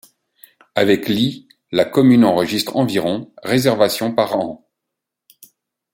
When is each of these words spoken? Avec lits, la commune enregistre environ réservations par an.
Avec 0.73 1.07
lits, 1.07 1.47
la 1.71 1.85
commune 1.85 2.25
enregistre 2.25 2.75
environ 2.75 3.31
réservations 3.43 4.11
par 4.11 4.35
an. 4.35 4.67